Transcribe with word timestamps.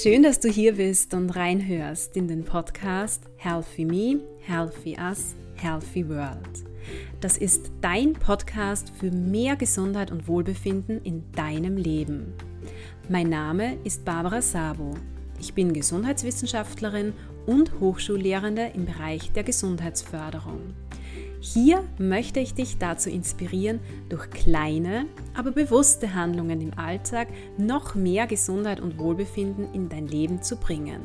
Schön, 0.00 0.22
dass 0.22 0.40
du 0.40 0.48
hier 0.48 0.76
bist 0.76 1.12
und 1.12 1.30
reinhörst 1.30 2.16
in 2.16 2.26
den 2.26 2.44
Podcast 2.44 3.24
Healthy 3.36 3.84
Me, 3.84 4.20
Healthy 4.40 4.96
Us, 4.98 5.34
Healthy 5.56 6.08
World. 6.08 6.64
Das 7.20 7.36
ist 7.36 7.70
dein 7.82 8.14
Podcast 8.14 8.90
für 8.98 9.10
mehr 9.10 9.54
Gesundheit 9.54 10.10
und 10.10 10.26
Wohlbefinden 10.26 11.02
in 11.02 11.30
deinem 11.32 11.76
Leben. 11.76 12.32
Mein 13.10 13.28
Name 13.28 13.76
ist 13.84 14.04
Barbara 14.04 14.40
Sabo. 14.40 14.94
Ich 15.38 15.52
bin 15.52 15.74
Gesundheitswissenschaftlerin 15.74 17.12
und 17.44 17.78
Hochschullehrende 17.78 18.72
im 18.74 18.86
Bereich 18.86 19.30
der 19.32 19.44
Gesundheitsförderung. 19.44 20.74
Hier 21.44 21.82
möchte 21.98 22.38
ich 22.38 22.54
dich 22.54 22.78
dazu 22.78 23.10
inspirieren, 23.10 23.80
durch 24.08 24.30
kleine, 24.30 25.06
aber 25.34 25.50
bewusste 25.50 26.14
Handlungen 26.14 26.60
im 26.60 26.78
Alltag 26.78 27.26
noch 27.58 27.96
mehr 27.96 28.28
Gesundheit 28.28 28.78
und 28.78 28.96
Wohlbefinden 28.96 29.74
in 29.74 29.88
dein 29.88 30.06
Leben 30.06 30.40
zu 30.40 30.54
bringen 30.54 31.00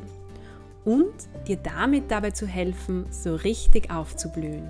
und 0.85 1.11
dir 1.47 1.57
damit 1.57 2.11
dabei 2.11 2.29
zu 2.29 2.45
helfen, 2.45 3.07
so 3.09 3.33
richtig 3.33 3.89
aufzublühen. 3.89 4.67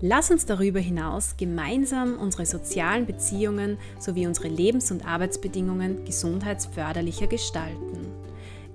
Lass 0.00 0.30
uns 0.30 0.46
darüber 0.46 0.78
hinaus 0.78 1.36
gemeinsam 1.36 2.16
unsere 2.16 2.46
sozialen 2.46 3.06
Beziehungen 3.06 3.76
sowie 3.98 4.28
unsere 4.28 4.46
Lebens- 4.46 4.92
und 4.92 5.04
Arbeitsbedingungen 5.04 6.04
gesundheitsförderlicher 6.04 7.26
gestalten. 7.26 8.06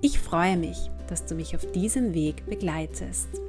Ich 0.02 0.18
freue 0.18 0.58
mich, 0.58 0.90
dass 1.08 1.24
du 1.24 1.34
mich 1.34 1.56
auf 1.56 1.64
diesem 1.72 2.12
Weg 2.12 2.44
begleitest. 2.44 3.45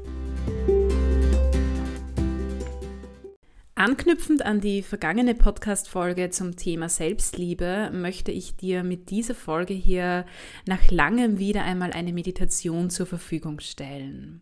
Anknüpfend 3.87 4.45
an 4.45 4.59
die 4.59 4.81
vergangene 4.81 5.33
Podcast-Folge 5.33 6.29
zum 6.29 6.57
Thema 6.57 6.89
Selbstliebe 6.89 7.89
möchte 7.93 8.33
ich 8.33 8.57
dir 8.57 8.83
mit 8.83 9.11
dieser 9.11 9.33
Folge 9.33 9.73
hier 9.73 10.25
nach 10.65 10.91
langem 10.91 11.39
wieder 11.39 11.63
einmal 11.63 11.93
eine 11.93 12.11
Meditation 12.11 12.89
zur 12.89 13.05
Verfügung 13.05 13.61
stellen. 13.61 14.41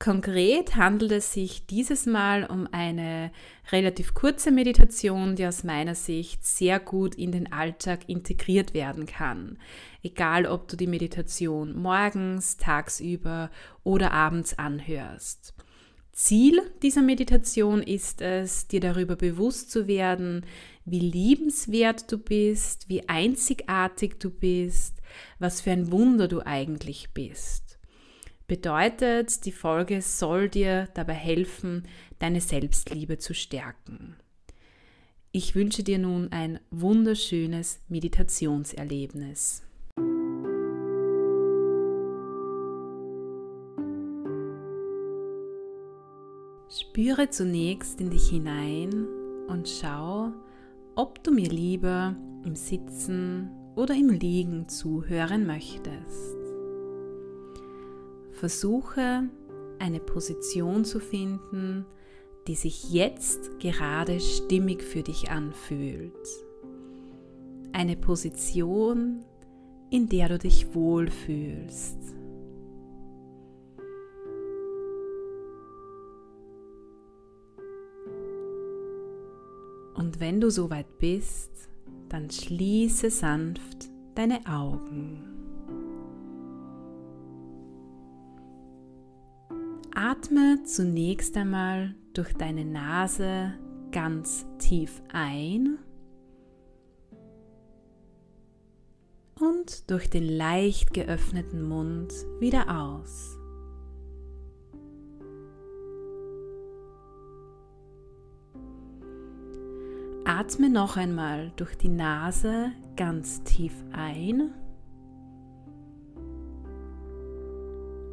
Konkret 0.00 0.74
handelt 0.74 1.12
es 1.12 1.32
sich 1.32 1.66
dieses 1.66 2.04
Mal 2.06 2.46
um 2.46 2.66
eine 2.72 3.30
relativ 3.70 4.12
kurze 4.12 4.50
Meditation, 4.50 5.36
die 5.36 5.46
aus 5.46 5.62
meiner 5.62 5.94
Sicht 5.94 6.44
sehr 6.44 6.80
gut 6.80 7.14
in 7.14 7.30
den 7.30 7.52
Alltag 7.52 8.08
integriert 8.08 8.74
werden 8.74 9.06
kann. 9.06 9.56
Egal, 10.02 10.46
ob 10.46 10.66
du 10.66 10.76
die 10.76 10.88
Meditation 10.88 11.80
morgens, 11.80 12.56
tagsüber 12.56 13.52
oder 13.84 14.10
abends 14.10 14.58
anhörst. 14.58 15.53
Ziel 16.14 16.62
dieser 16.82 17.02
Meditation 17.02 17.82
ist 17.82 18.22
es, 18.22 18.68
dir 18.68 18.78
darüber 18.78 19.16
bewusst 19.16 19.72
zu 19.72 19.88
werden, 19.88 20.46
wie 20.84 21.00
liebenswert 21.00 22.10
du 22.10 22.18
bist, 22.18 22.88
wie 22.88 23.08
einzigartig 23.08 24.20
du 24.20 24.30
bist, 24.30 25.02
was 25.40 25.60
für 25.60 25.72
ein 25.72 25.90
Wunder 25.90 26.28
du 26.28 26.40
eigentlich 26.40 27.10
bist. 27.14 27.78
Bedeutet, 28.46 29.44
die 29.44 29.52
Folge 29.52 30.02
soll 30.02 30.48
dir 30.48 30.88
dabei 30.94 31.14
helfen, 31.14 31.88
deine 32.20 32.40
Selbstliebe 32.40 33.18
zu 33.18 33.34
stärken. 33.34 34.16
Ich 35.32 35.56
wünsche 35.56 35.82
dir 35.82 35.98
nun 35.98 36.30
ein 36.30 36.60
wunderschönes 36.70 37.80
Meditationserlebnis. 37.88 39.62
Spüre 46.76 47.30
zunächst 47.30 48.00
in 48.00 48.10
dich 48.10 48.30
hinein 48.30 49.06
und 49.46 49.68
schau, 49.68 50.32
ob 50.96 51.22
du 51.22 51.30
mir 51.30 51.48
lieber 51.48 52.16
im 52.44 52.56
Sitzen 52.56 53.48
oder 53.76 53.94
im 53.94 54.08
Liegen 54.08 54.68
zuhören 54.68 55.46
möchtest. 55.46 56.36
Versuche 58.32 59.28
eine 59.78 60.00
Position 60.00 60.84
zu 60.84 60.98
finden, 60.98 61.86
die 62.48 62.56
sich 62.56 62.90
jetzt 62.90 63.60
gerade 63.60 64.18
stimmig 64.18 64.82
für 64.82 65.04
dich 65.04 65.30
anfühlt. 65.30 66.26
Eine 67.70 67.94
Position, 67.94 69.24
in 69.90 70.08
der 70.08 70.28
du 70.28 70.38
dich 70.38 70.74
wohlfühlst. 70.74 72.23
Und 80.04 80.20
wenn 80.20 80.38
du 80.38 80.50
soweit 80.50 80.98
bist, 80.98 81.70
dann 82.10 82.28
schließe 82.28 83.08
sanft 83.08 83.88
deine 84.14 84.40
Augen. 84.46 85.24
Atme 89.94 90.62
zunächst 90.64 91.34
einmal 91.38 91.94
durch 92.12 92.34
deine 92.34 92.66
Nase 92.66 93.54
ganz 93.92 94.44
tief 94.58 95.00
ein 95.10 95.78
und 99.40 99.90
durch 99.90 100.10
den 100.10 100.28
leicht 100.28 100.92
geöffneten 100.92 101.62
Mund 101.62 102.12
wieder 102.40 102.78
aus. 102.78 103.38
Atme 110.26 110.70
noch 110.70 110.96
einmal 110.96 111.52
durch 111.56 111.76
die 111.76 111.90
Nase 111.90 112.70
ganz 112.96 113.44
tief 113.44 113.74
ein 113.92 114.54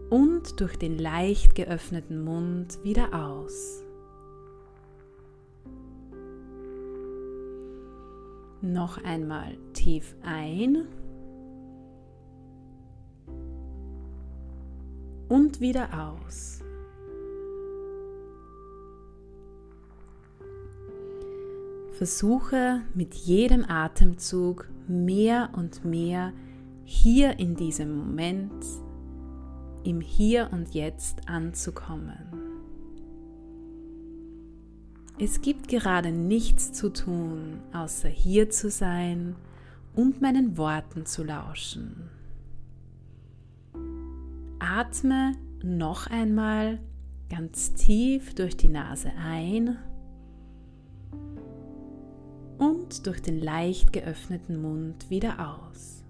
und 0.10 0.60
durch 0.60 0.76
den 0.76 0.98
leicht 0.98 1.56
geöffneten 1.56 2.22
Mund 2.22 2.84
wieder 2.84 3.14
aus. 3.14 3.82
Noch 8.62 9.02
einmal 9.06 9.58
tief 9.72 10.14
ein 10.22 10.86
und 15.30 15.62
wieder 15.62 15.88
aus. 15.98 16.61
Versuche 22.02 22.82
mit 22.96 23.14
jedem 23.14 23.64
Atemzug 23.64 24.68
mehr 24.88 25.52
und 25.56 25.86
mehr 25.86 26.34
hier 26.84 27.38
in 27.38 27.56
diesem 27.56 27.96
Moment, 27.96 28.66
im 29.84 30.02
Hier 30.02 30.50
und 30.52 30.74
Jetzt 30.74 31.30
anzukommen. 31.30 32.18
Es 35.20 35.42
gibt 35.42 35.68
gerade 35.68 36.12
nichts 36.12 36.74
zu 36.74 36.92
tun, 36.92 37.60
außer 37.72 38.10
hier 38.10 38.50
zu 38.50 38.72
sein 38.72 39.36
und 39.94 40.24
meinen 40.24 40.58
Worten 40.58 41.06
zu 41.06 41.24
lauschen. 41.24 42.10
Atme 44.58 45.34
noch 45.62 46.08
einmal 46.08 46.80
ganz 47.30 47.76
tief 47.76 48.34
durch 48.34 48.58
die 48.58 48.70
Nase 48.70 49.12
ein 49.24 49.78
und 52.62 53.08
durch 53.08 53.20
den 53.24 53.40
leicht 53.40 53.92
geöffneten 53.92 54.62
Mund 54.62 55.10
wieder 55.10 55.58
aus. 55.58 56.04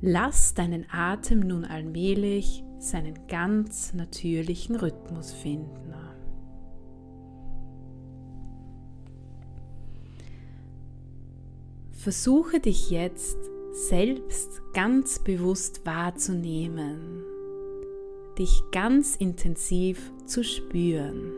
Lass 0.00 0.52
deinen 0.54 0.84
Atem 0.90 1.40
nun 1.40 1.64
allmählich 1.64 2.64
seinen 2.78 3.28
ganz 3.28 3.94
natürlichen 3.94 4.74
Rhythmus 4.74 5.32
finden. 5.32 5.84
Versuche 11.92 12.60
dich 12.60 12.90
jetzt 12.90 13.38
selbst 13.72 14.60
ganz 14.74 15.20
bewusst 15.20 15.86
wahrzunehmen 15.86 17.24
dich 18.38 18.62
ganz 18.72 19.16
intensiv 19.16 20.12
zu 20.26 20.42
spüren. 20.42 21.32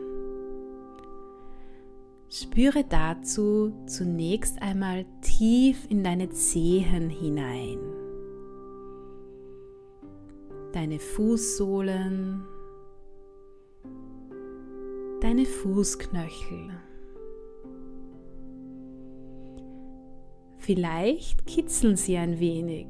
Spüre 2.29 2.83
dazu 2.83 3.71
zunächst 3.85 4.61
einmal 4.61 5.05
tief 5.21 5.87
in 5.89 6.03
deine 6.03 6.29
Zehen 6.29 7.09
hinein. 7.09 7.79
Deine 10.73 10.99
Fußsohlen, 10.99 12.43
deine 15.21 15.45
Fußknöchel. 15.45 16.71
Vielleicht 20.57 21.45
kitzeln 21.45 21.95
sie 21.95 22.17
ein 22.17 22.41
wenig. 22.41 22.87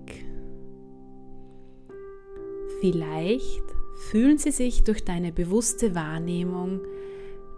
Vielleicht 2.81 3.76
fühlen 3.97 4.37
sie 4.37 4.51
sich 4.51 4.83
durch 4.83 5.03
deine 5.03 5.31
bewusste 5.31 5.95
Wahrnehmung 5.95 6.81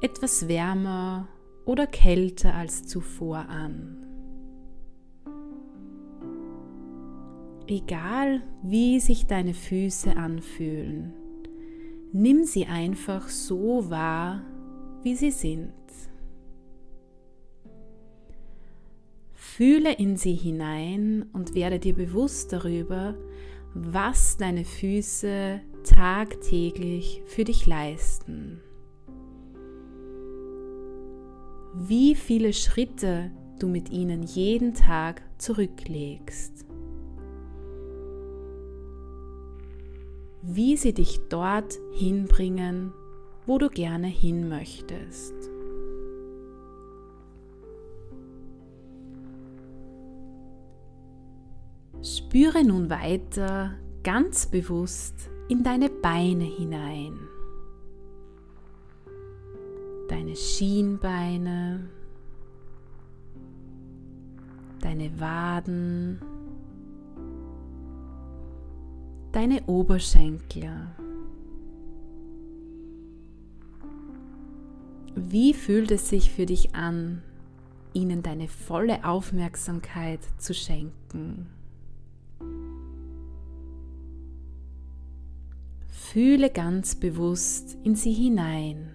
etwas 0.01 0.47
wärmer 0.47 1.27
oder 1.65 1.85
kälter 1.85 2.55
als 2.55 2.87
zuvor 2.87 3.49
an. 3.49 3.97
Egal 7.67 8.41
wie 8.63 8.99
sich 8.99 9.27
deine 9.27 9.53
Füße 9.53 10.17
anfühlen, 10.17 11.13
nimm 12.11 12.43
sie 12.43 12.65
einfach 12.65 13.29
so 13.29 13.89
wahr, 13.89 14.41
wie 15.03 15.15
sie 15.15 15.31
sind. 15.31 15.73
Fühle 19.33 19.93
in 19.93 20.15
sie 20.15 20.33
hinein 20.33 21.29
und 21.33 21.53
werde 21.53 21.79
dir 21.79 21.93
bewusst 21.93 22.53
darüber, 22.53 23.15
was 23.73 24.37
deine 24.37 24.65
Füße 24.65 25.61
tagtäglich 25.89 27.21
für 27.25 27.43
dich 27.43 27.65
leisten. 27.65 28.61
Wie 31.73 32.15
viele 32.15 32.53
Schritte 32.53 33.31
du 33.59 33.67
mit 33.67 33.89
ihnen 33.89 34.23
jeden 34.23 34.73
Tag 34.73 35.21
zurücklegst. 35.37 36.65
Wie 40.41 40.77
sie 40.77 40.93
dich 40.93 41.19
dort 41.29 41.77
hinbringen, 41.91 42.93
wo 43.45 43.57
du 43.57 43.69
gerne 43.69 44.07
hin 44.07 44.47
möchtest. 44.47 45.33
Spüre 52.01 52.63
nun 52.63 52.89
weiter 52.89 53.73
ganz 54.03 54.45
bewusst 54.47 55.29
in 55.49 55.63
deine 55.63 55.89
Beine 55.89 56.43
hinein. 56.43 57.19
Deine 60.07 60.35
Schienbeine, 60.35 61.89
deine 64.79 65.19
Waden, 65.19 66.21
deine 69.31 69.63
Oberschenkel. 69.65 70.87
Wie 75.15 75.53
fühlt 75.53 75.91
es 75.91 76.09
sich 76.09 76.31
für 76.31 76.45
dich 76.45 76.75
an, 76.75 77.23
ihnen 77.93 78.23
deine 78.23 78.47
volle 78.47 79.03
Aufmerksamkeit 79.03 80.21
zu 80.37 80.53
schenken? 80.53 81.47
Fühle 86.11 86.49
ganz 86.49 86.95
bewusst 86.95 87.77
in 87.83 87.93
sie 87.93 88.11
hinein 88.11 88.89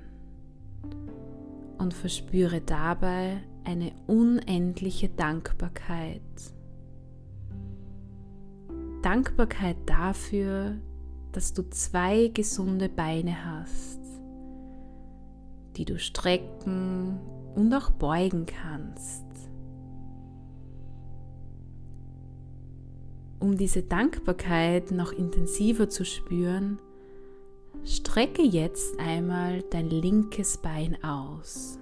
und 1.79 1.95
verspüre 1.95 2.61
dabei 2.61 3.37
eine 3.63 3.93
unendliche 4.09 5.11
Dankbarkeit. 5.11 6.21
Dankbarkeit 9.01 9.77
dafür, 9.87 10.75
dass 11.31 11.53
du 11.53 11.63
zwei 11.71 12.33
gesunde 12.35 12.89
Beine 12.89 13.45
hast, 13.45 14.01
die 15.77 15.85
du 15.85 16.01
strecken 16.01 17.21
und 17.55 17.73
auch 17.75 17.91
beugen 17.91 18.45
kannst. 18.45 19.25
Um 23.39 23.57
diese 23.57 23.85
Dankbarkeit 23.85 24.91
noch 24.91 25.13
intensiver 25.13 25.89
zu 25.89 26.05
spüren, 26.05 26.81
Strecke 27.87 28.43
jetzt 28.43 28.99
einmal 28.99 29.63
dein 29.71 29.91
linkes 29.91 30.57
Bein 30.57 30.97
aus. 31.05 31.79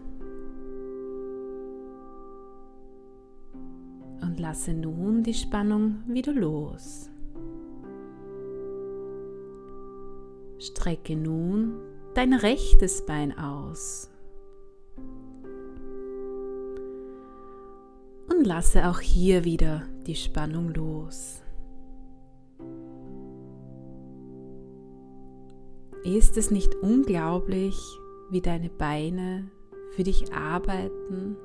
Und 4.20 4.40
lasse 4.40 4.74
nun 4.74 5.22
die 5.22 5.34
Spannung 5.34 6.02
wieder 6.08 6.32
los. 6.32 7.08
Strecke 10.58 11.14
nun 11.14 11.74
dein 12.14 12.32
rechtes 12.34 13.06
Bein 13.06 13.38
aus. 13.38 14.10
Und 18.28 18.44
lasse 18.44 18.88
auch 18.88 18.98
hier 18.98 19.44
wieder 19.44 19.84
die 20.06 20.16
Spannung 20.16 20.70
los. 20.70 21.41
Ist 26.04 26.36
es 26.36 26.50
nicht 26.50 26.74
unglaublich, 26.74 27.76
wie 28.28 28.40
deine 28.40 28.70
Beine 28.70 29.48
für 29.94 30.02
dich 30.02 30.32
arbeiten? 30.32 31.36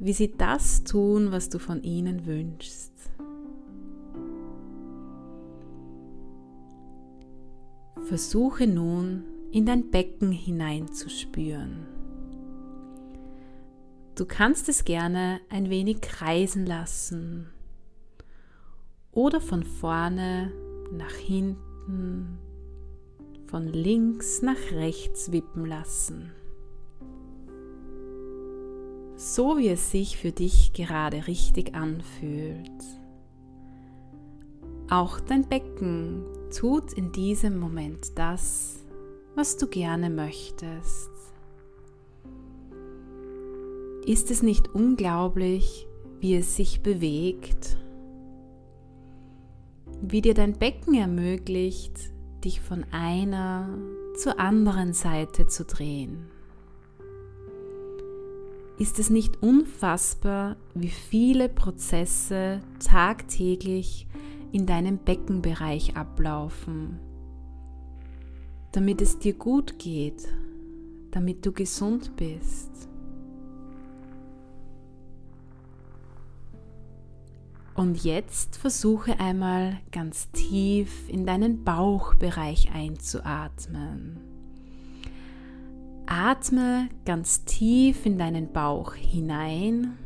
Wie 0.00 0.12
sie 0.12 0.32
das 0.36 0.82
tun, 0.82 1.30
was 1.30 1.48
du 1.48 1.60
von 1.60 1.84
ihnen 1.84 2.26
wünschst? 2.26 2.92
Versuche 8.00 8.66
nun 8.66 9.22
in 9.52 9.64
dein 9.64 9.92
Becken 9.92 10.32
hineinzuspüren. 10.32 11.86
Du 14.16 14.26
kannst 14.26 14.68
es 14.68 14.84
gerne 14.84 15.40
ein 15.50 15.70
wenig 15.70 16.00
kreisen 16.00 16.66
lassen 16.66 17.46
oder 19.12 19.40
von 19.40 19.62
vorne 19.62 20.50
nach 20.90 21.14
hinten 21.14 21.63
Gedanken 21.84 22.38
von 23.46 23.68
links 23.68 24.42
nach 24.42 24.72
rechts 24.72 25.30
wippen 25.32 25.66
lassen. 25.66 26.32
So 29.16 29.58
wie 29.58 29.68
es 29.68 29.90
sich 29.90 30.16
für 30.16 30.32
dich 30.32 30.72
gerade 30.72 31.26
richtig 31.26 31.74
anfühlt. 31.74 32.70
Auch 34.90 35.20
dein 35.20 35.48
Becken 35.48 36.24
tut 36.56 36.92
in 36.92 37.12
diesem 37.12 37.58
Moment 37.58 38.18
das, 38.18 38.84
was 39.34 39.56
du 39.56 39.66
gerne 39.66 40.10
möchtest. 40.10 41.10
Ist 44.04 44.30
es 44.30 44.42
nicht 44.42 44.74
unglaublich, 44.74 45.86
wie 46.20 46.36
es 46.36 46.56
sich 46.56 46.82
bewegt 46.82 47.78
wie 50.10 50.20
dir 50.20 50.34
dein 50.34 50.54
Becken 50.54 50.94
ermöglicht, 50.94 52.12
dich 52.44 52.60
von 52.60 52.84
einer 52.90 53.68
zur 54.16 54.38
anderen 54.38 54.92
Seite 54.92 55.46
zu 55.46 55.64
drehen. 55.64 56.26
Ist 58.78 58.98
es 58.98 59.08
nicht 59.08 59.42
unfassbar, 59.42 60.56
wie 60.74 60.88
viele 60.88 61.48
Prozesse 61.48 62.60
tagtäglich 62.84 64.06
in 64.52 64.66
deinem 64.66 64.98
Beckenbereich 64.98 65.96
ablaufen, 65.96 66.98
damit 68.72 69.00
es 69.00 69.18
dir 69.18 69.34
gut 69.34 69.78
geht, 69.78 70.28
damit 71.12 71.46
du 71.46 71.52
gesund 71.52 72.16
bist? 72.16 72.88
Und 77.74 78.04
jetzt 78.04 78.56
versuche 78.56 79.18
einmal 79.18 79.78
ganz 79.90 80.30
tief 80.30 81.08
in 81.08 81.26
deinen 81.26 81.64
Bauchbereich 81.64 82.70
einzuatmen. 82.72 84.20
Atme 86.06 86.88
ganz 87.04 87.44
tief 87.44 88.06
in 88.06 88.16
deinen 88.16 88.52
Bauch 88.52 88.94
hinein 88.94 89.98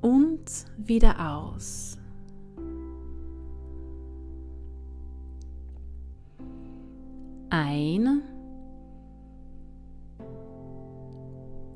und 0.00 0.44
wieder 0.76 1.34
aus. 1.34 1.98
Ein 7.50 8.22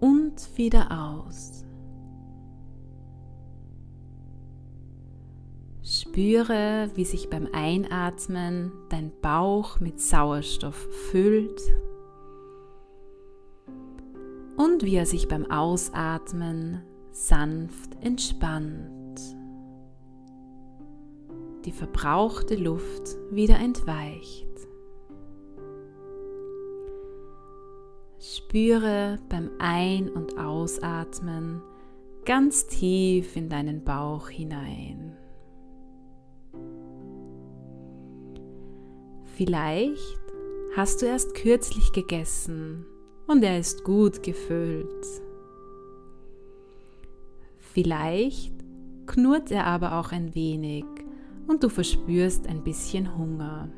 und 0.00 0.56
wieder 0.56 0.90
aus. 0.90 1.67
Spüre, 6.18 6.90
wie 6.96 7.04
sich 7.04 7.30
beim 7.30 7.46
Einatmen 7.52 8.72
dein 8.88 9.12
Bauch 9.22 9.78
mit 9.78 10.00
Sauerstoff 10.00 10.88
füllt 11.12 11.62
und 14.56 14.82
wie 14.82 14.96
er 14.96 15.06
sich 15.06 15.28
beim 15.28 15.48
Ausatmen 15.48 16.82
sanft 17.12 18.02
entspannt. 18.02 19.20
Die 21.64 21.70
verbrauchte 21.70 22.56
Luft 22.56 23.16
wieder 23.30 23.60
entweicht. 23.60 24.48
Spüre 28.18 29.20
beim 29.28 29.50
Ein- 29.60 30.10
und 30.10 30.36
Ausatmen 30.36 31.62
ganz 32.24 32.66
tief 32.66 33.36
in 33.36 33.48
deinen 33.48 33.84
Bauch 33.84 34.28
hinein. 34.28 35.16
Vielleicht 39.38 40.18
hast 40.74 41.00
du 41.00 41.06
erst 41.06 41.36
kürzlich 41.36 41.92
gegessen 41.92 42.84
und 43.28 43.44
er 43.44 43.56
ist 43.56 43.84
gut 43.84 44.24
gefüllt. 44.24 45.06
Vielleicht 47.56 48.52
knurrt 49.06 49.52
er 49.52 49.66
aber 49.66 50.00
auch 50.00 50.10
ein 50.10 50.34
wenig 50.34 50.84
und 51.46 51.62
du 51.62 51.68
verspürst 51.68 52.48
ein 52.48 52.64
bisschen 52.64 53.16
Hunger. 53.16 53.68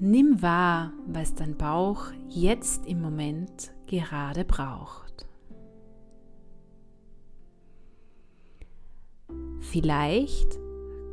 Nimm 0.00 0.40
wahr, 0.40 0.94
was 1.06 1.34
dein 1.34 1.54
Bauch 1.54 2.06
jetzt 2.30 2.86
im 2.86 3.02
Moment 3.02 3.74
gerade 3.86 4.46
braucht. 4.46 5.26
Vielleicht 9.60 10.58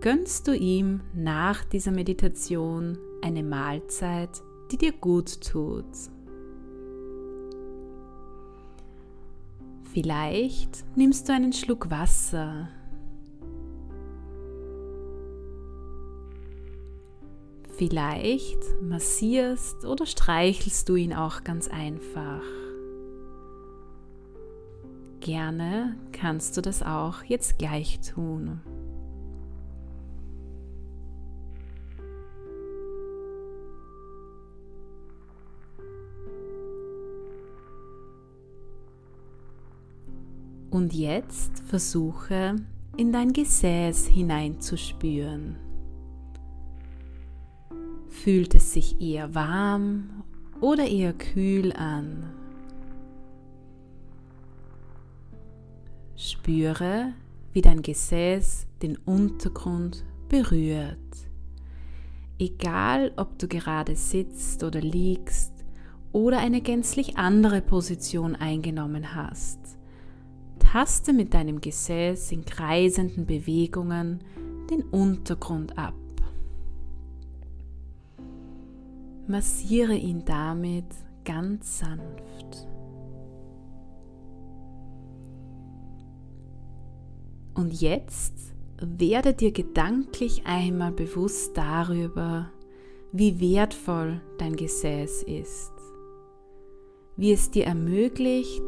gönnst 0.05 0.47
du 0.47 0.55
ihm 0.55 1.01
nach 1.15 1.63
dieser 1.65 1.89
Meditation 1.89 2.99
eine 3.23 3.41
Mahlzeit, 3.41 4.29
die 4.71 4.77
dir 4.77 4.91
gut 4.91 5.41
tut. 5.41 5.83
Vielleicht 9.91 10.85
nimmst 10.95 11.27
du 11.27 11.33
einen 11.33 11.53
Schluck 11.53 11.89
Wasser. 11.89 12.69
Vielleicht 17.75 18.59
massierst 18.83 19.85
oder 19.85 20.05
streichelst 20.05 20.87
du 20.87 20.97
ihn 20.97 21.15
auch 21.15 21.43
ganz 21.43 21.67
einfach. 21.67 22.43
Gerne 25.19 25.97
kannst 26.11 26.57
du 26.57 26.61
das 26.61 26.83
auch 26.83 27.23
jetzt 27.23 27.57
gleich 27.57 28.01
tun. 28.01 28.61
Und 40.85 40.93
jetzt 40.93 41.63
versuche 41.65 42.57
in 42.95 43.11
dein 43.11 43.33
Gesäß 43.33 44.05
hineinzuspüren. 44.05 45.55
Fühlt 48.07 48.53
es 48.53 48.71
sich 48.71 49.01
eher 49.01 49.33
warm 49.33 50.23
oder 50.61 50.85
eher 50.87 51.13
kühl 51.13 51.73
an? 51.73 52.31
Spüre, 56.15 57.13
wie 57.51 57.61
dein 57.61 57.81
Gesäß 57.81 58.67
den 58.83 58.95
Untergrund 58.95 60.05
berührt. 60.29 60.99
Egal, 62.37 63.11
ob 63.15 63.39
du 63.39 63.47
gerade 63.47 63.95
sitzt 63.95 64.63
oder 64.63 64.81
liegst 64.81 65.51
oder 66.11 66.37
eine 66.37 66.61
gänzlich 66.61 67.17
andere 67.17 67.63
Position 67.63 68.35
eingenommen 68.35 69.15
hast. 69.15 69.74
Taste 70.65 71.13
mit 71.13 71.33
deinem 71.33 71.61
Gesäß 71.61 72.31
in 72.31 72.43
kreisenden 72.43 73.25
Bewegungen 73.25 74.19
den 74.69 74.81
Untergrund 74.83 75.77
ab. 75.77 75.93
Massiere 79.27 79.95
ihn 79.95 80.25
damit 80.25 80.85
ganz 81.23 81.79
sanft. 81.79 82.67
Und 87.53 87.79
jetzt 87.79 88.33
werde 88.81 89.33
dir 89.33 89.51
gedanklich 89.51 90.45
einmal 90.45 90.91
bewusst 90.91 91.55
darüber, 91.55 92.51
wie 93.11 93.39
wertvoll 93.39 94.19
dein 94.37 94.55
Gesäß 94.55 95.23
ist, 95.23 95.71
wie 97.15 97.31
es 97.31 97.49
dir 97.49 97.65
ermöglicht, 97.65 98.63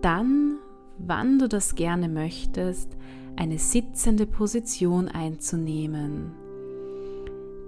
dann, 0.00 0.58
wann 0.98 1.38
du 1.38 1.48
das 1.48 1.74
gerne 1.74 2.08
möchtest, 2.08 2.88
eine 3.36 3.58
sitzende 3.58 4.26
Position 4.26 5.08
einzunehmen, 5.08 6.32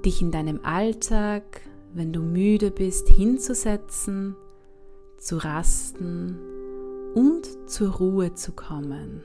dich 0.04 0.22
in 0.22 0.30
deinem 0.30 0.60
Alltag, 0.62 1.62
wenn 1.94 2.12
du 2.12 2.20
müde 2.20 2.70
bist, 2.70 3.08
hinzusetzen, 3.08 4.36
zu 5.18 5.38
rasten 5.38 6.38
und 7.14 7.46
zur 7.66 7.96
Ruhe 7.96 8.34
zu 8.34 8.52
kommen. 8.52 9.22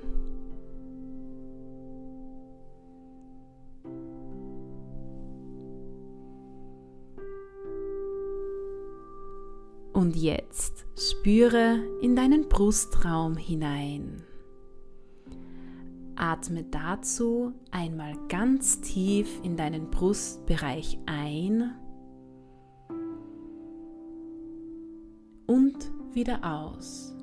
Und 10.01 10.15
jetzt 10.15 10.88
spüre 10.98 11.77
in 12.01 12.15
deinen 12.15 12.50
Brustraum 12.50 13.38
hinein. 13.38 14.24
Atme 16.15 16.63
dazu 16.63 17.53
einmal 17.70 18.15
ganz 18.27 18.81
tief 18.81 19.29
in 19.43 19.58
deinen 19.58 19.91
Brustbereich 19.91 20.98
ein 21.05 21.75
und 25.46 25.91
wieder 26.13 26.39
aus. 26.43 27.15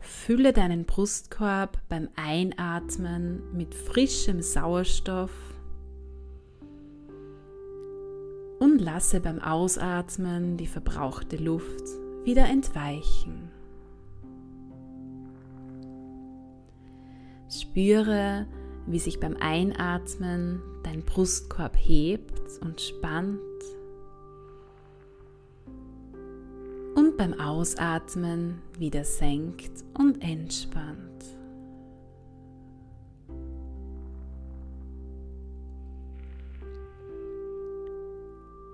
Fülle 0.00 0.52
deinen 0.52 0.86
Brustkorb 0.86 1.80
beim 1.88 2.08
Einatmen 2.16 3.44
mit 3.56 3.76
frischem 3.76 4.42
Sauerstoff 4.42 5.30
lasse 8.80 9.20
beim 9.20 9.40
Ausatmen 9.40 10.56
die 10.56 10.66
verbrauchte 10.66 11.36
Luft 11.36 11.84
wieder 12.24 12.46
entweichen. 12.48 13.50
Spüre, 17.48 18.46
wie 18.86 18.98
sich 18.98 19.20
beim 19.20 19.36
Einatmen 19.38 20.62
dein 20.82 21.02
Brustkorb 21.02 21.76
hebt 21.76 22.40
und 22.60 22.80
spannt 22.80 23.40
und 26.94 27.16
beim 27.16 27.38
Ausatmen 27.38 28.60
wieder 28.78 29.04
senkt 29.04 29.84
und 29.98 30.22
entspannt. 30.22 31.39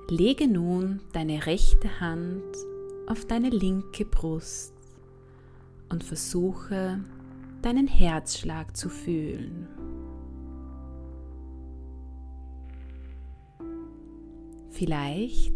Lege 0.09 0.47
nun 0.47 1.01
deine 1.13 1.47
rechte 1.47 1.99
Hand 1.99 2.45
auf 3.09 3.25
deine 3.25 3.51
linke 3.51 4.05
Brust 4.05 4.73
und 5.89 6.05
versuche 6.05 7.01
deinen 7.61 7.89
Herzschlag 7.89 8.77
zu 8.77 8.89
fühlen. 8.89 9.67
Vielleicht 14.71 15.55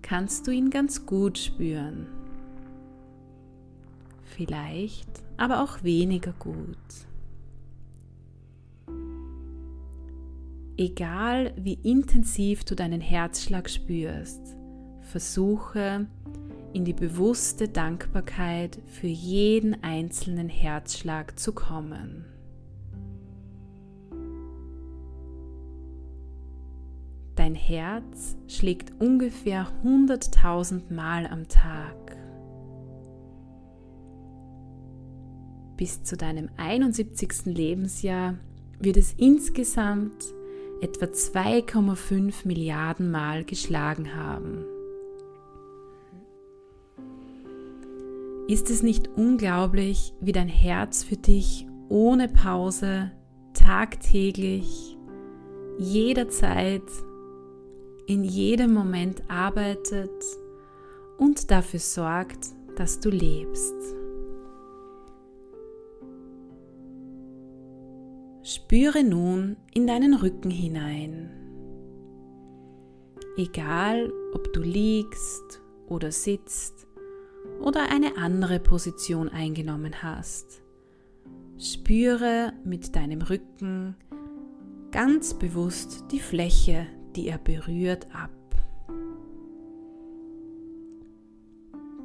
kannst 0.00 0.46
du 0.46 0.52
ihn 0.52 0.70
ganz 0.70 1.04
gut 1.04 1.36
spüren, 1.36 2.06
vielleicht 4.22 5.22
aber 5.36 5.62
auch 5.62 5.82
weniger 5.82 6.32
gut. 6.38 6.78
Egal 10.78 11.52
wie 11.56 11.74
intensiv 11.82 12.64
du 12.64 12.74
deinen 12.74 13.00
Herzschlag 13.00 13.68
spürst, 13.68 14.56
versuche 15.00 16.06
in 16.72 16.86
die 16.86 16.94
bewusste 16.94 17.68
Dankbarkeit 17.68 18.78
für 18.86 19.06
jeden 19.06 19.82
einzelnen 19.82 20.48
Herzschlag 20.48 21.38
zu 21.38 21.52
kommen. 21.52 22.24
Dein 27.34 27.54
Herz 27.54 28.36
schlägt 28.48 28.92
ungefähr 29.00 29.68
100.000 29.84 30.92
Mal 30.92 31.26
am 31.26 31.48
Tag. 31.48 32.16
Bis 35.76 36.02
zu 36.02 36.16
deinem 36.16 36.48
71. 36.56 37.46
Lebensjahr 37.46 38.38
wird 38.78 38.96
es 38.96 39.14
insgesamt 39.14 40.24
etwa 40.82 41.06
2,5 41.06 42.46
Milliarden 42.46 43.10
Mal 43.10 43.44
geschlagen 43.44 44.16
haben. 44.16 44.64
Ist 48.48 48.68
es 48.68 48.82
nicht 48.82 49.08
unglaublich, 49.16 50.12
wie 50.20 50.32
dein 50.32 50.48
Herz 50.48 51.04
für 51.04 51.16
dich 51.16 51.66
ohne 51.88 52.28
Pause 52.28 53.12
tagtäglich, 53.54 54.98
jederzeit, 55.78 56.82
in 58.06 58.24
jedem 58.24 58.74
Moment 58.74 59.22
arbeitet 59.30 60.10
und 61.16 61.50
dafür 61.52 61.80
sorgt, 61.80 62.48
dass 62.76 62.98
du 62.98 63.10
lebst? 63.10 64.01
Spüre 68.54 69.02
nun 69.02 69.56
in 69.72 69.86
deinen 69.86 70.12
Rücken 70.12 70.50
hinein. 70.50 71.30
Egal, 73.38 74.12
ob 74.34 74.52
du 74.52 74.60
liegst 74.60 75.62
oder 75.86 76.12
sitzt 76.12 76.86
oder 77.62 77.90
eine 77.90 78.18
andere 78.18 78.60
Position 78.60 79.30
eingenommen 79.30 80.02
hast, 80.02 80.62
spüre 81.56 82.52
mit 82.62 82.94
deinem 82.94 83.22
Rücken 83.22 83.96
ganz 84.90 85.32
bewusst 85.32 86.04
die 86.12 86.20
Fläche, 86.20 86.86
die 87.16 87.28
er 87.28 87.38
berührt, 87.38 88.06
ab. 88.14 88.30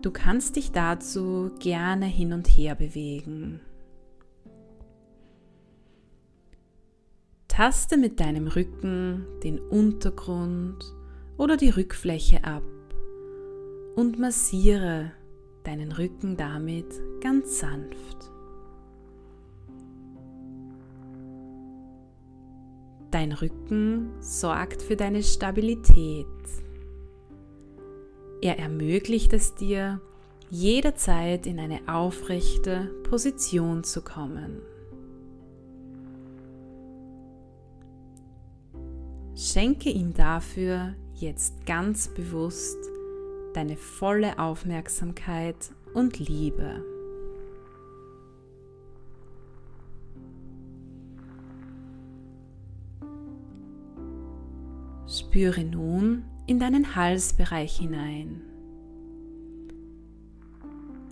Du 0.01 0.11
kannst 0.11 0.55
dich 0.55 0.71
dazu 0.71 1.51
gerne 1.59 2.05
hin 2.05 2.31
und 2.31 2.47
her 2.47 2.75
bewegen. 2.75 3.59
Taste 7.57 7.97
mit 7.97 8.19
deinem 8.19 8.45
Rücken 8.45 9.25
den 9.43 9.57
Untergrund 9.57 10.93
oder 11.39 11.57
die 11.57 11.71
Rückfläche 11.71 12.43
ab 12.43 12.61
und 13.95 14.19
massiere 14.19 15.11
deinen 15.63 15.91
Rücken 15.91 16.37
damit 16.37 16.85
ganz 17.19 17.57
sanft. 17.57 18.29
Dein 23.09 23.31
Rücken 23.31 24.11
sorgt 24.19 24.83
für 24.83 24.95
deine 24.95 25.23
Stabilität. 25.23 26.27
Er 28.39 28.59
ermöglicht 28.59 29.33
es 29.33 29.55
dir, 29.55 29.99
jederzeit 30.51 31.47
in 31.47 31.59
eine 31.59 31.79
aufrechte 31.87 32.91
Position 33.09 33.83
zu 33.83 34.03
kommen. 34.03 34.61
Schenke 39.39 39.91
ihm 39.91 40.15
dafür 40.15 40.95
jetzt 41.13 41.67
ganz 41.67 42.07
bewusst 42.07 42.75
deine 43.53 43.77
volle 43.77 44.39
Aufmerksamkeit 44.39 45.55
und 45.93 46.17
Liebe. 46.17 46.83
Spüre 55.07 55.63
nun 55.63 56.23
in 56.47 56.59
deinen 56.59 56.95
Halsbereich 56.95 57.77
hinein. 57.77 58.41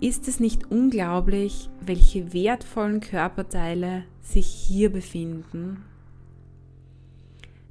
Ist 0.00 0.26
es 0.26 0.40
nicht 0.40 0.68
unglaublich, 0.72 1.70
welche 1.80 2.32
wertvollen 2.32 2.98
Körperteile 2.98 4.02
sich 4.20 4.46
hier 4.48 4.90
befinden? 4.90 5.84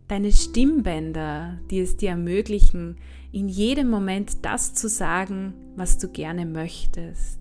Deine 0.08 0.32
Stimmbänder, 0.32 1.60
die 1.72 1.80
es 1.80 1.98
dir 1.98 2.12
ermöglichen, 2.12 2.98
in 3.32 3.50
jedem 3.50 3.90
Moment 3.90 4.46
das 4.46 4.74
zu 4.74 4.88
sagen, 4.88 5.54
was 5.76 5.98
du 5.98 6.10
gerne 6.10 6.46
möchtest. 6.46 7.40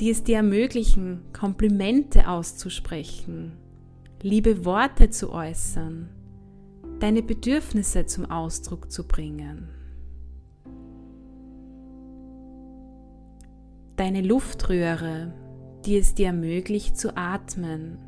Die 0.00 0.10
es 0.10 0.22
dir 0.22 0.36
ermöglichen, 0.36 1.22
Komplimente 1.32 2.28
auszusprechen, 2.28 3.52
liebe 4.22 4.64
Worte 4.64 5.10
zu 5.10 5.32
äußern 5.32 6.10
deine 7.00 7.22
Bedürfnisse 7.22 8.06
zum 8.06 8.30
Ausdruck 8.30 8.90
zu 8.90 9.06
bringen. 9.06 9.68
Deine 13.96 14.22
Luftröhre, 14.22 15.32
die 15.84 15.96
es 15.96 16.14
dir 16.14 16.28
ermöglicht 16.28 16.98
zu 16.98 17.16
atmen, 17.16 17.98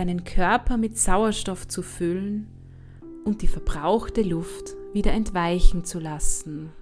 deinen 0.00 0.24
Körper 0.24 0.78
mit 0.78 0.96
Sauerstoff 0.96 1.68
zu 1.68 1.82
füllen 1.82 2.46
und 3.24 3.42
die 3.42 3.46
verbrauchte 3.46 4.22
Luft 4.22 4.74
wieder 4.94 5.12
entweichen 5.12 5.84
zu 5.84 5.98
lassen. 5.98 6.72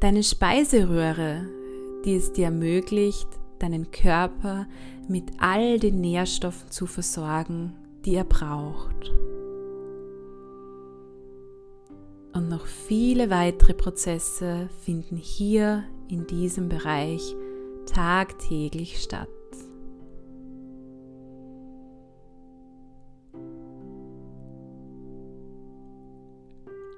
Deine 0.00 0.22
Speiseröhre, 0.22 1.46
die 2.06 2.14
es 2.14 2.32
dir 2.32 2.46
ermöglicht, 2.46 3.28
deinen 3.58 3.90
Körper 3.90 4.66
mit 5.06 5.32
all 5.38 5.78
den 5.78 6.00
Nährstoffen 6.00 6.70
zu 6.70 6.86
versorgen, 6.86 7.74
die 8.06 8.14
er 8.14 8.24
braucht. 8.24 9.12
Und 12.32 12.48
noch 12.48 12.64
viele 12.64 13.28
weitere 13.28 13.74
Prozesse 13.74 14.70
finden 14.82 15.16
hier 15.18 15.84
in 16.08 16.26
diesem 16.26 16.70
Bereich 16.70 17.36
tagtäglich 17.84 19.02
statt. 19.02 19.28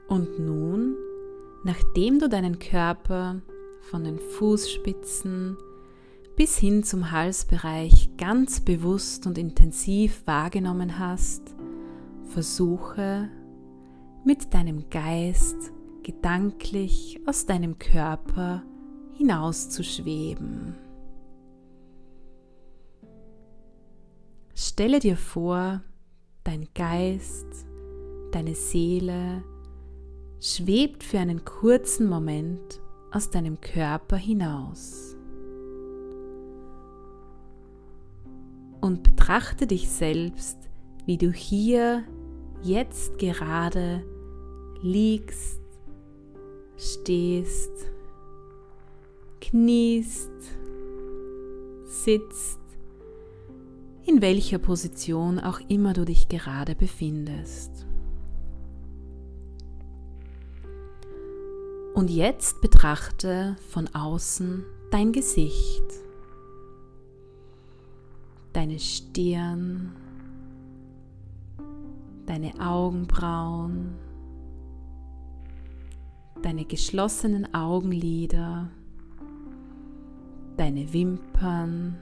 Und 0.09 0.39
nun, 0.39 0.97
nachdem 1.65 2.19
du 2.19 2.29
deinen 2.29 2.59
Körper 2.59 3.41
von 3.81 4.05
den 4.05 4.19
Fußspitzen 4.19 5.57
bis 6.37 6.59
hin 6.59 6.85
zum 6.85 7.11
Halsbereich 7.11 8.11
ganz 8.17 8.61
bewusst 8.61 9.27
und 9.27 9.39
intensiv 9.39 10.23
wahrgenommen 10.27 10.99
hast, 10.99 11.43
versuche 12.25 13.31
mit 14.25 14.53
deinem 14.53 14.91
Geist 14.91 15.73
gedanklich 16.03 17.19
aus 17.27 17.47
deinem 17.47 17.79
Körper 17.79 18.63
hinauszuschweben. 19.15 20.75
Stelle 24.55 25.01
dir 25.01 25.17
vor, 25.17 25.83
dein 26.45 26.69
Geist, 26.75 27.67
deine 28.33 28.55
Seele 28.55 29.43
schwebt 30.41 31.03
für 31.03 31.19
einen 31.19 31.45
kurzen 31.45 32.09
Moment 32.09 32.81
aus 33.11 33.31
deinem 33.31 33.61
Körper 33.61 34.17
hinaus. 34.17 35.17
und 38.87 39.03
betrachte 39.03 39.67
dich 39.67 39.89
selbst, 39.89 40.57
wie 41.07 41.19
du 41.19 41.33
hier 41.33 42.05
jetzt 42.63 43.19
gerade 43.19 44.05
liegst, 44.81 45.61
stehst, 46.77 47.73
kniest, 49.41 50.31
sitzt, 51.85 52.61
in 54.07 54.23
welcher 54.23 54.59
Position 54.59 55.41
auch 55.41 55.59
immer 55.69 55.93
du 55.93 56.05
dich 56.05 56.29
gerade 56.29 56.77
befindest. 56.77 57.87
Und 61.97 62.11
jetzt 62.11 62.61
betrachte 62.61 63.57
von 63.71 63.89
außen 63.95 64.63
dein 64.91 65.13
Gesicht 65.13 65.83
deine 68.53 68.79
Stirn, 68.79 69.93
deine 72.27 72.53
Augenbrauen, 72.59 73.95
deine 76.43 76.67
geschlossenen 76.67 77.55
Augenlider, 77.55 78.69
deine 80.59 80.93
Wimpern, 80.93 81.97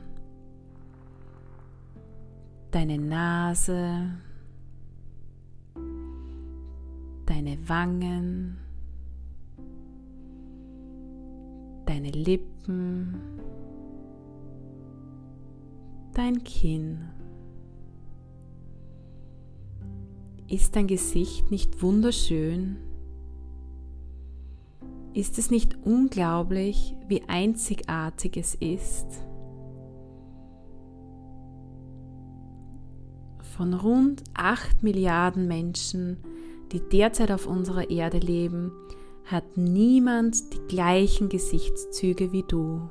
deine 2.70 2.98
Nase, 2.98 4.11
deine 7.26 7.68
Wangen, 7.68 8.63
deine 11.87 12.11
Lippen, 12.11 13.20
dein 16.12 16.42
Kinn. 16.44 17.09
Ist 20.49 20.77
dein 20.77 20.87
Gesicht 20.87 21.51
nicht 21.51 21.83
wunderschön? 21.83 22.77
Ist 25.14 25.38
es 25.38 25.51
nicht 25.51 25.77
unglaublich, 25.85 26.94
wie 27.09 27.23
einzigartig 27.29 28.37
es 28.37 28.55
ist? 28.57 29.07
Von 33.57 33.75
rund 33.75 34.25
8 34.35 34.83
Milliarden 34.83 35.47
Menschen, 35.47 36.18
die 36.73 36.81
derzeit 36.81 37.31
auf 37.31 37.47
unserer 37.47 37.88
Erde 37.88 38.18
leben, 38.18 38.73
hat 39.24 39.56
niemand 39.56 40.52
die 40.52 40.60
gleichen 40.68 41.28
Gesichtszüge 41.28 42.32
wie 42.32 42.42
du. 42.42 42.88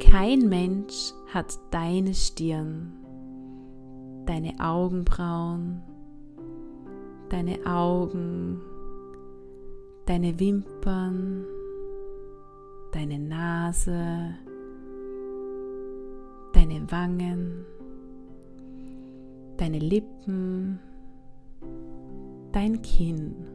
Kein 0.00 0.48
Mensch 0.48 1.12
hat 1.32 1.58
deine 1.72 2.14
Stirn, 2.14 2.92
deine 4.26 4.54
Augenbrauen, 4.60 5.82
deine 7.28 7.66
Augen, 7.66 8.60
deine 10.06 10.38
Wimpern, 10.38 11.44
deine 12.92 13.18
Nase, 13.18 14.36
deine 16.52 16.88
Wangen, 16.92 17.66
deine 19.56 19.80
Lippen, 19.80 20.78
dein 22.52 22.80
Kinn. 22.82 23.53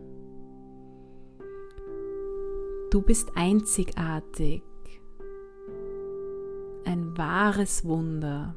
Du 2.91 3.03
bist 3.03 3.33
einzigartig, 3.35 4.63
ein 6.85 7.15
wahres 7.15 7.85
Wunder. 7.85 8.55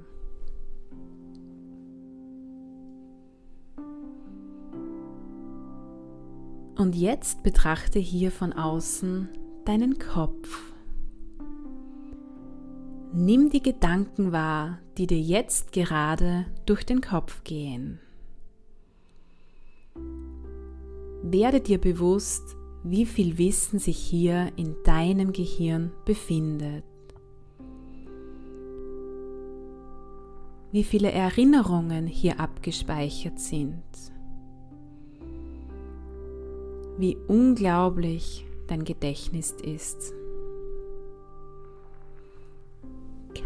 Und 6.78 6.96
jetzt 6.96 7.42
betrachte 7.42 7.98
hier 7.98 8.30
von 8.30 8.54
außen 8.54 9.28
deinen 9.66 9.98
Kopf. 9.98 10.72
Nimm 13.12 13.50
die 13.50 13.62
Gedanken 13.62 14.32
wahr, 14.32 14.78
die 14.96 15.06
dir 15.06 15.20
jetzt 15.20 15.72
gerade 15.72 16.46
durch 16.64 16.86
den 16.86 17.02
Kopf 17.02 17.44
gehen. 17.44 18.00
Werde 21.22 21.60
dir 21.60 21.78
bewusst, 21.78 22.56
wie 22.84 23.06
viel 23.06 23.38
Wissen 23.38 23.78
sich 23.78 23.96
hier 23.96 24.50
in 24.56 24.74
deinem 24.84 25.32
Gehirn 25.32 25.92
befindet. 26.04 26.84
Wie 30.72 30.84
viele 30.84 31.12
Erinnerungen 31.12 32.06
hier 32.06 32.40
abgespeichert 32.40 33.38
sind. 33.38 33.82
Wie 36.98 37.16
unglaublich 37.28 38.46
dein 38.68 38.84
Gedächtnis 38.84 39.52
ist. 39.62 40.14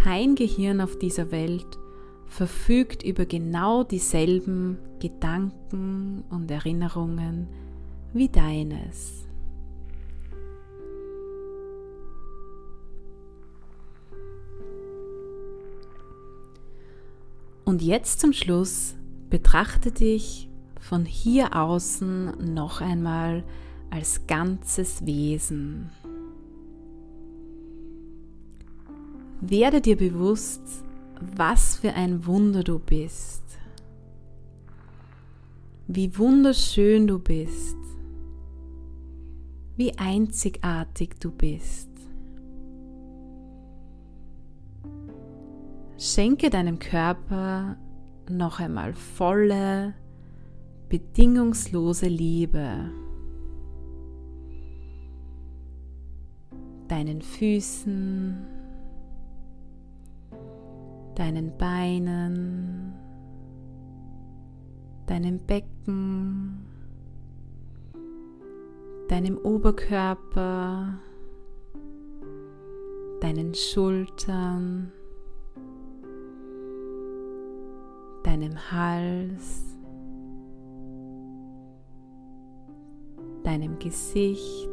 Kein 0.02 0.36
Gehirn 0.36 0.80
auf 0.80 0.98
dieser 0.98 1.30
Welt 1.30 1.78
verfügt 2.26 3.02
über 3.02 3.26
genau 3.26 3.82
dieselben 3.82 4.78
Gedanken 5.00 6.24
und 6.30 6.50
Erinnerungen 6.50 7.48
wie 8.12 8.28
deines. 8.28 9.25
Und 17.66 17.82
jetzt 17.82 18.20
zum 18.20 18.32
Schluss 18.32 18.94
betrachte 19.28 19.90
dich 19.90 20.48
von 20.80 21.04
hier 21.04 21.56
außen 21.56 22.54
noch 22.54 22.80
einmal 22.80 23.42
als 23.90 24.28
ganzes 24.28 25.04
Wesen. 25.04 25.90
Werde 29.40 29.80
dir 29.80 29.96
bewusst, 29.96 30.62
was 31.36 31.76
für 31.78 31.92
ein 31.94 32.24
Wunder 32.24 32.62
du 32.62 32.78
bist. 32.78 33.42
Wie 35.88 36.16
wunderschön 36.16 37.08
du 37.08 37.18
bist. 37.18 37.76
Wie 39.76 39.98
einzigartig 39.98 41.16
du 41.18 41.32
bist. 41.32 41.85
Schenke 45.98 46.50
deinem 46.50 46.78
Körper 46.78 47.76
noch 48.28 48.60
einmal 48.60 48.92
volle, 48.92 49.94
bedingungslose 50.90 52.06
Liebe. 52.06 52.90
Deinen 56.88 57.22
Füßen, 57.22 58.36
deinen 61.14 61.56
Beinen, 61.56 62.92
deinem 65.06 65.38
Becken, 65.38 66.66
deinem 69.08 69.38
Oberkörper, 69.38 70.98
deinen 73.20 73.54
Schultern, 73.54 74.92
deinem 78.26 78.72
Hals, 78.72 79.62
deinem 83.44 83.78
Gesicht, 83.78 84.68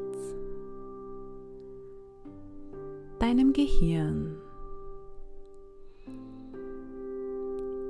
deinem 3.20 3.54
Gehirn. 3.54 4.36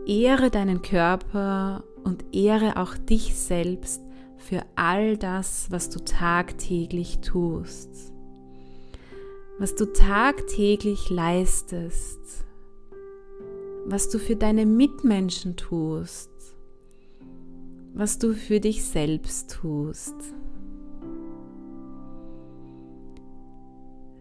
Ehre 0.05 0.49
deinen 0.51 0.81
Körper 0.81 1.85
und 2.03 2.25
ehre 2.35 2.75
auch 2.75 2.97
dich 2.97 3.33
selbst 3.33 4.01
für 4.35 4.63
all 4.75 5.15
das, 5.17 5.71
was 5.71 5.89
du 5.89 5.99
tagtäglich 6.03 7.19
tust, 7.21 8.11
was 9.59 9.75
du 9.75 9.85
tagtäglich 9.85 11.09
leistest 11.09 12.42
was 13.85 14.09
du 14.09 14.19
für 14.19 14.35
deine 14.35 14.65
Mitmenschen 14.65 15.55
tust, 15.55 16.29
was 17.93 18.17
du 18.17 18.33
für 18.33 18.59
dich 18.59 18.83
selbst 18.83 19.51
tust. 19.51 20.15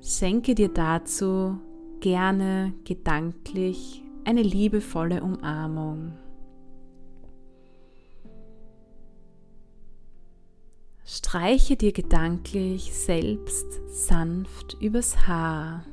Schenke 0.00 0.54
dir 0.54 0.68
dazu 0.68 1.58
gerne 2.00 2.74
gedanklich 2.84 4.02
eine 4.24 4.42
liebevolle 4.42 5.22
Umarmung. 5.22 6.12
Streiche 11.04 11.76
dir 11.76 11.92
gedanklich 11.92 12.92
selbst 12.94 13.66
sanft 13.88 14.76
übers 14.80 15.26
Haar. 15.26 15.84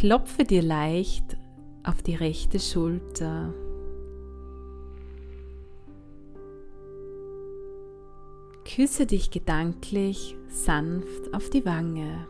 Klopfe 0.00 0.44
dir 0.44 0.62
leicht 0.62 1.36
auf 1.84 2.02
die 2.02 2.14
rechte 2.14 2.58
Schulter. 2.58 3.52
Küsse 8.64 9.04
dich 9.04 9.30
gedanklich 9.30 10.38
sanft 10.48 11.34
auf 11.34 11.50
die 11.50 11.66
Wange. 11.66 12.26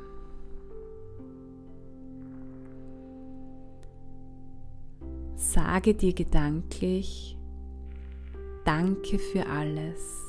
Sage 5.37 5.95
dir 5.95 6.13
gedanklich 6.13 7.39
Danke 8.65 9.21
für 9.21 9.47
alles. 9.47 10.21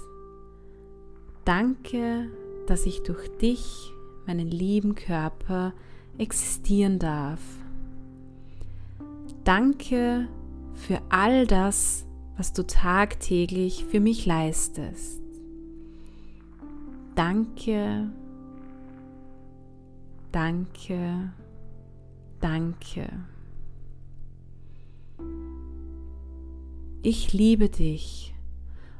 Danke, 1.44 2.30
dass 2.68 2.86
ich 2.86 3.02
durch 3.02 3.36
dich, 3.38 3.92
meinen 4.28 4.48
lieben 4.48 4.94
Körper, 4.94 5.74
existieren 6.18 7.00
darf. 7.00 7.42
Danke 9.44 10.28
für 10.74 11.02
all 11.10 11.48
das, 11.48 12.06
was 12.38 12.54
du 12.54 12.66
tagtäglich 12.66 13.86
für 13.86 14.00
mich 14.00 14.26
leistest. 14.26 15.22
Danke, 17.16 18.10
danke, 20.32 21.32
danke. 22.40 23.10
Ich 27.04 27.34
liebe 27.34 27.70
dich 27.70 28.34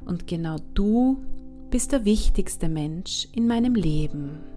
und 0.06 0.28
genau 0.28 0.58
du 0.74 1.24
bist 1.70 1.92
der 1.92 2.04
wichtigste 2.04 2.68
Mensch 2.68 3.28
in 3.34 3.48
meinem 3.48 3.76
Leben. 3.76 4.51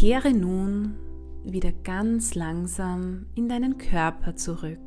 Kehre 0.00 0.32
nun 0.32 0.94
wieder 1.44 1.72
ganz 1.72 2.34
langsam 2.34 3.26
in 3.34 3.50
deinen 3.50 3.76
Körper 3.76 4.34
zurück. 4.34 4.78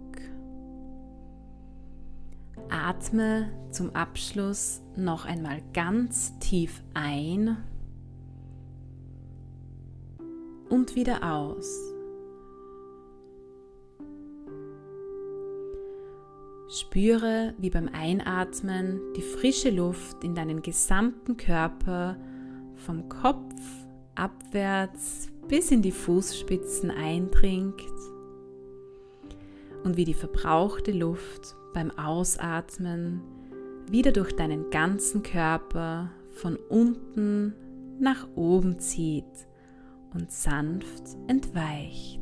Atme 2.67 3.51
zum 3.69 3.95
Abschluss 3.95 4.81
noch 4.95 5.25
einmal 5.25 5.61
ganz 5.71 6.39
tief 6.39 6.81
ein 6.95 7.57
und 10.69 10.95
wieder 10.95 11.31
aus. 11.31 11.93
Spüre, 16.69 17.53
wie 17.59 17.69
beim 17.69 17.87
Einatmen 17.93 18.99
die 19.15 19.21
frische 19.21 19.69
Luft 19.69 20.23
in 20.23 20.33
deinen 20.33 20.63
gesamten 20.63 21.37
Körper 21.37 22.17
vom 22.77 23.07
Kopf 23.09 23.82
abwärts 24.15 25.29
bis 25.47 25.71
in 25.71 25.81
die 25.81 25.91
Fußspitzen 25.91 26.91
eindringt 26.91 27.81
und 29.83 29.97
wie 29.97 30.05
die 30.05 30.13
verbrauchte 30.13 30.91
Luft 30.91 31.55
beim 31.73 31.91
Ausatmen 31.91 33.21
wieder 33.89 34.11
durch 34.11 34.33
deinen 34.33 34.69
ganzen 34.69 35.23
Körper 35.23 36.09
von 36.31 36.55
unten 36.55 37.53
nach 37.99 38.27
oben 38.35 38.79
zieht 38.79 39.25
und 40.13 40.31
sanft 40.31 41.03
entweicht. 41.27 42.19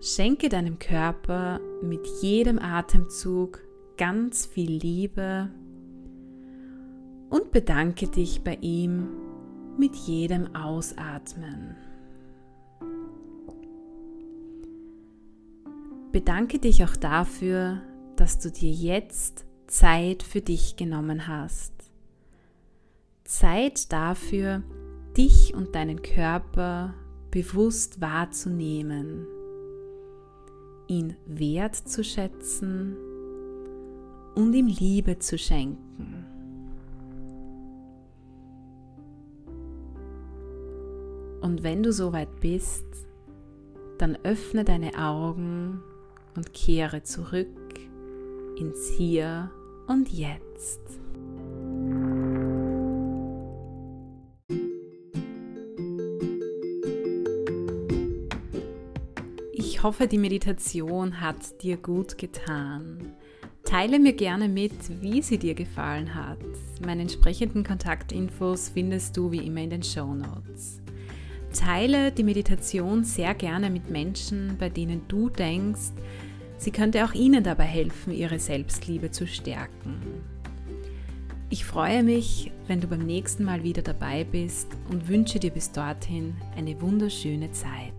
Schenke 0.00 0.48
deinem 0.48 0.78
Körper 0.78 1.60
mit 1.80 2.06
jedem 2.20 2.58
Atemzug 2.58 3.60
ganz 3.96 4.46
viel 4.46 4.72
Liebe 4.72 5.48
und 7.32 7.50
bedanke 7.50 8.06
dich 8.08 8.44
bei 8.44 8.58
ihm 8.60 9.08
mit 9.78 9.96
jedem 9.96 10.54
Ausatmen. 10.54 11.74
Bedanke 16.12 16.58
dich 16.58 16.84
auch 16.84 16.94
dafür, 16.94 17.80
dass 18.16 18.38
du 18.38 18.50
dir 18.50 18.70
jetzt 18.70 19.46
Zeit 19.66 20.22
für 20.22 20.42
dich 20.42 20.76
genommen 20.76 21.26
hast. 21.26 21.72
Zeit 23.24 23.90
dafür, 23.94 24.62
dich 25.16 25.54
und 25.54 25.74
deinen 25.74 26.02
Körper 26.02 26.92
bewusst 27.30 28.02
wahrzunehmen, 28.02 29.26
ihn 30.86 31.16
wertzuschätzen 31.24 32.94
und 34.34 34.52
ihm 34.52 34.66
Liebe 34.66 35.18
zu 35.18 35.38
schenken. 35.38 35.91
Und 41.42 41.64
wenn 41.64 41.82
du 41.82 41.92
soweit 41.92 42.40
bist, 42.40 42.86
dann 43.98 44.16
öffne 44.22 44.64
deine 44.64 44.96
Augen 44.96 45.82
und 46.36 46.54
kehre 46.54 47.02
zurück 47.02 47.48
ins 48.58 48.88
Hier 48.96 49.50
und 49.88 50.08
Jetzt. 50.08 50.80
Ich 59.52 59.82
hoffe, 59.82 60.06
die 60.06 60.18
Meditation 60.18 61.20
hat 61.20 61.60
dir 61.62 61.76
gut 61.76 62.18
getan. 62.18 63.16
Teile 63.64 63.98
mir 63.98 64.12
gerne 64.12 64.48
mit, 64.48 64.72
wie 65.00 65.22
sie 65.22 65.38
dir 65.38 65.54
gefallen 65.54 66.14
hat. 66.14 66.38
Meine 66.84 67.02
entsprechenden 67.02 67.64
Kontaktinfos 67.64 68.68
findest 68.68 69.16
du 69.16 69.32
wie 69.32 69.44
immer 69.44 69.62
in 69.62 69.70
den 69.70 69.82
Show 69.82 70.14
Notes. 70.14 70.81
Teile 71.52 72.12
die 72.12 72.24
Meditation 72.24 73.04
sehr 73.04 73.34
gerne 73.34 73.70
mit 73.70 73.90
Menschen, 73.90 74.56
bei 74.58 74.68
denen 74.68 75.02
du 75.08 75.28
denkst, 75.28 75.92
sie 76.58 76.70
könnte 76.70 77.04
auch 77.04 77.14
ihnen 77.14 77.44
dabei 77.44 77.64
helfen, 77.64 78.12
ihre 78.12 78.38
Selbstliebe 78.38 79.10
zu 79.10 79.26
stärken. 79.26 80.00
Ich 81.50 81.64
freue 81.64 82.02
mich, 82.02 82.50
wenn 82.66 82.80
du 82.80 82.86
beim 82.86 83.04
nächsten 83.04 83.44
Mal 83.44 83.62
wieder 83.62 83.82
dabei 83.82 84.24
bist 84.24 84.68
und 84.90 85.08
wünsche 85.08 85.38
dir 85.38 85.50
bis 85.50 85.70
dorthin 85.70 86.34
eine 86.56 86.80
wunderschöne 86.80 87.52
Zeit. 87.52 87.91